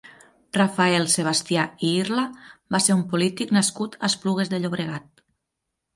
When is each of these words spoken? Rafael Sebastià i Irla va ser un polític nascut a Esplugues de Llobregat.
Rafael 0.55 1.03
Sebastià 1.15 1.65
i 1.89 1.91
Irla 1.99 2.25
va 2.77 2.81
ser 2.87 2.97
un 3.01 3.03
polític 3.13 3.53
nascut 3.59 3.99
a 3.99 4.03
Esplugues 4.11 4.53
de 4.55 4.65
Llobregat. 4.65 5.25